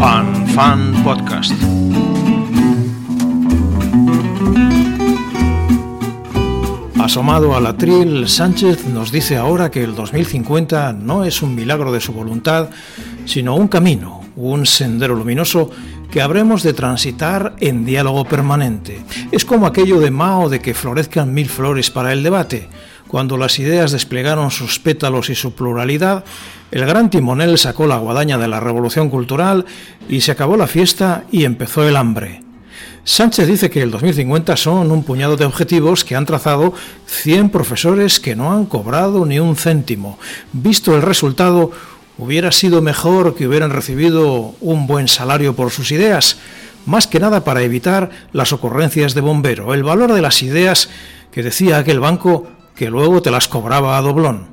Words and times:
Fan 0.00 0.46
Fan 0.48 1.04
Podcast. 1.04 1.52
Asomado 6.98 7.54
al 7.54 7.66
atril, 7.66 8.26
Sánchez 8.26 8.86
nos 8.86 9.12
dice 9.12 9.36
ahora 9.36 9.70
que 9.70 9.84
el 9.84 9.94
2050 9.94 10.94
no 10.94 11.24
es 11.24 11.42
un 11.42 11.54
milagro 11.54 11.92
de 11.92 12.00
su 12.00 12.14
voluntad, 12.14 12.70
sino 13.26 13.54
un 13.56 13.68
camino, 13.68 14.22
un 14.36 14.64
sendero 14.64 15.14
luminoso 15.14 15.70
que 16.10 16.22
habremos 16.22 16.62
de 16.62 16.72
transitar 16.72 17.54
en 17.60 17.84
diálogo 17.84 18.24
permanente. 18.24 19.04
Es 19.30 19.44
como 19.44 19.66
aquello 19.66 20.00
de 20.00 20.10
Mao 20.10 20.48
de 20.48 20.60
que 20.60 20.72
florezcan 20.72 21.34
mil 21.34 21.50
flores 21.50 21.90
para 21.90 22.14
el 22.14 22.22
debate. 22.22 22.70
Cuando 23.10 23.36
las 23.36 23.58
ideas 23.58 23.90
desplegaron 23.90 24.52
sus 24.52 24.78
pétalos 24.78 25.30
y 25.30 25.34
su 25.34 25.52
pluralidad, 25.52 26.24
el 26.70 26.86
gran 26.86 27.10
timonel 27.10 27.58
sacó 27.58 27.88
la 27.88 27.98
guadaña 27.98 28.38
de 28.38 28.46
la 28.46 28.60
revolución 28.60 29.10
cultural 29.10 29.66
y 30.08 30.20
se 30.20 30.30
acabó 30.30 30.56
la 30.56 30.68
fiesta 30.68 31.24
y 31.32 31.44
empezó 31.44 31.82
el 31.88 31.96
hambre. 31.96 32.44
Sánchez 33.02 33.48
dice 33.48 33.68
que 33.68 33.82
el 33.82 33.90
2050 33.90 34.56
son 34.56 34.92
un 34.92 35.02
puñado 35.02 35.36
de 35.36 35.44
objetivos 35.44 36.04
que 36.04 36.14
han 36.14 36.24
trazado 36.24 36.72
100 37.06 37.50
profesores 37.50 38.20
que 38.20 38.36
no 38.36 38.52
han 38.52 38.64
cobrado 38.66 39.26
ni 39.26 39.40
un 39.40 39.56
céntimo. 39.56 40.16
Visto 40.52 40.94
el 40.94 41.02
resultado, 41.02 41.72
hubiera 42.16 42.52
sido 42.52 42.80
mejor 42.80 43.34
que 43.34 43.48
hubieran 43.48 43.72
recibido 43.72 44.54
un 44.60 44.86
buen 44.86 45.08
salario 45.08 45.56
por 45.56 45.72
sus 45.72 45.90
ideas, 45.90 46.36
más 46.86 47.08
que 47.08 47.18
nada 47.18 47.42
para 47.42 47.62
evitar 47.62 48.10
las 48.32 48.52
ocurrencias 48.52 49.14
de 49.14 49.20
bombero, 49.20 49.74
el 49.74 49.82
valor 49.82 50.12
de 50.12 50.22
las 50.22 50.44
ideas 50.44 50.88
que 51.32 51.42
decía 51.42 51.78
aquel 51.78 51.98
banco 51.98 52.46
que 52.80 52.88
luego 52.88 53.20
te 53.20 53.30
las 53.30 53.46
cobraba 53.46 53.98
a 53.98 54.00
doblón. 54.00 54.46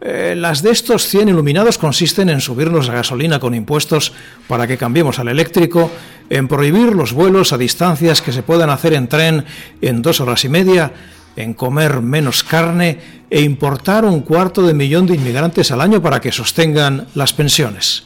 Eh, 0.00 0.34
las 0.34 0.62
de 0.62 0.70
estos 0.70 1.06
100 1.06 1.28
iluminados 1.28 1.76
consisten 1.76 2.30
en 2.30 2.40
subirnos 2.40 2.88
la 2.88 2.94
gasolina 2.94 3.38
con 3.38 3.54
impuestos 3.54 4.14
para 4.48 4.66
que 4.66 4.78
cambiemos 4.78 5.18
al 5.18 5.28
eléctrico, 5.28 5.90
en 6.30 6.48
prohibir 6.48 6.94
los 6.94 7.12
vuelos 7.12 7.52
a 7.52 7.58
distancias 7.58 8.22
que 8.22 8.32
se 8.32 8.42
puedan 8.42 8.70
hacer 8.70 8.94
en 8.94 9.08
tren 9.08 9.44
en 9.82 10.00
dos 10.00 10.22
horas 10.22 10.42
y 10.46 10.48
media, 10.48 10.94
en 11.36 11.52
comer 11.52 12.00
menos 12.00 12.44
carne 12.44 13.26
e 13.28 13.42
importar 13.42 14.06
un 14.06 14.22
cuarto 14.22 14.66
de 14.66 14.72
millón 14.72 15.04
de 15.06 15.16
inmigrantes 15.16 15.70
al 15.70 15.82
año 15.82 16.00
para 16.00 16.22
que 16.22 16.32
sostengan 16.32 17.08
las 17.14 17.34
pensiones. 17.34 18.04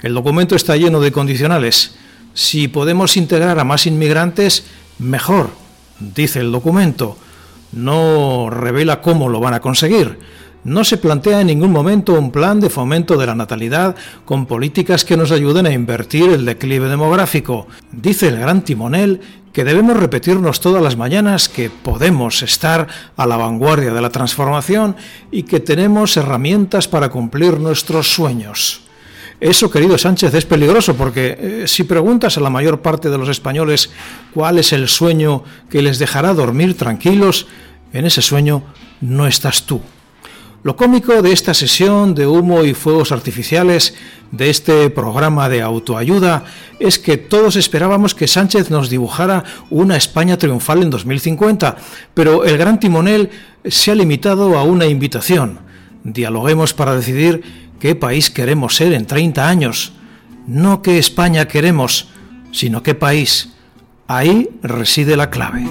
El 0.00 0.14
documento 0.14 0.54
está 0.54 0.76
lleno 0.76 1.00
de 1.00 1.10
condicionales. 1.10 1.96
Si 2.34 2.68
podemos 2.68 3.16
integrar 3.16 3.58
a 3.58 3.64
más 3.64 3.88
inmigrantes, 3.88 4.62
mejor, 5.00 5.50
dice 5.98 6.38
el 6.38 6.52
documento. 6.52 7.18
No 7.76 8.50
revela 8.50 9.00
cómo 9.00 9.28
lo 9.28 9.38
van 9.38 9.54
a 9.54 9.60
conseguir 9.60 10.18
no 10.66 10.82
se 10.82 10.96
plantea 10.96 11.40
en 11.40 11.46
ningún 11.46 11.70
momento 11.70 12.14
un 12.14 12.32
plan 12.32 12.58
de 12.58 12.70
fomento 12.70 13.16
de 13.16 13.26
la 13.26 13.36
natalidad 13.36 13.94
con 14.24 14.46
políticas 14.46 15.04
que 15.04 15.16
nos 15.16 15.30
ayuden 15.30 15.64
a 15.64 15.72
invertir 15.72 16.28
el 16.30 16.44
declive 16.44 16.88
demográfico. 16.88 17.68
Dice 17.92 18.28
el 18.28 18.38
gran 18.40 18.62
timonel 18.62 19.20
que 19.52 19.64
debemos 19.64 19.96
repetirnos 19.96 20.60
todas 20.60 20.82
las 20.82 20.96
mañanas 20.96 21.48
que 21.48 21.70
podemos 21.70 22.42
estar 22.42 22.88
a 23.16 23.26
la 23.26 23.36
vanguardia 23.36 23.94
de 23.94 24.00
la 24.00 24.10
transformación 24.10 24.96
y 25.30 25.44
que 25.44 25.60
tenemos 25.60 26.16
herramientas 26.16 26.88
para 26.88 27.10
cumplir 27.10 27.60
nuestros 27.60 28.08
sueños. 28.08 28.85
Eso, 29.40 29.70
querido 29.70 29.98
Sánchez, 29.98 30.32
es 30.34 30.46
peligroso 30.46 30.96
porque 30.96 31.36
eh, 31.38 31.64
si 31.66 31.84
preguntas 31.84 32.36
a 32.36 32.40
la 32.40 32.50
mayor 32.50 32.80
parte 32.80 33.10
de 33.10 33.18
los 33.18 33.28
españoles 33.28 33.90
cuál 34.32 34.58
es 34.58 34.72
el 34.72 34.88
sueño 34.88 35.44
que 35.68 35.82
les 35.82 35.98
dejará 35.98 36.32
dormir 36.32 36.76
tranquilos, 36.76 37.46
en 37.92 38.06
ese 38.06 38.22
sueño 38.22 38.62
no 39.00 39.26
estás 39.26 39.64
tú. 39.64 39.82
Lo 40.62 40.74
cómico 40.74 41.22
de 41.22 41.32
esta 41.32 41.54
sesión 41.54 42.14
de 42.14 42.26
humo 42.26 42.64
y 42.64 42.74
fuegos 42.74 43.12
artificiales 43.12 43.94
de 44.32 44.50
este 44.50 44.90
programa 44.90 45.48
de 45.48 45.62
autoayuda 45.62 46.44
es 46.80 46.98
que 46.98 47.18
todos 47.18 47.54
esperábamos 47.54 48.16
que 48.16 48.26
Sánchez 48.26 48.70
nos 48.70 48.90
dibujara 48.90 49.44
una 49.70 49.96
España 49.96 50.38
triunfal 50.38 50.82
en 50.82 50.90
2050, 50.90 51.76
pero 52.14 52.44
el 52.44 52.58
gran 52.58 52.80
timonel 52.80 53.30
se 53.64 53.92
ha 53.92 53.94
limitado 53.94 54.58
a 54.58 54.64
una 54.64 54.86
invitación. 54.86 55.60
Dialoguemos 56.02 56.74
para 56.74 56.96
decidir 56.96 57.65
qué 57.78 57.94
país 57.94 58.30
queremos 58.30 58.76
ser 58.76 58.92
en 58.92 59.06
30 59.06 59.48
años. 59.48 59.92
No 60.46 60.82
qué 60.82 60.98
España 60.98 61.48
queremos, 61.48 62.08
sino 62.52 62.82
qué 62.82 62.94
país. 62.94 63.54
Ahí 64.06 64.48
reside 64.62 65.16
la 65.16 65.30
clave. 65.30 65.64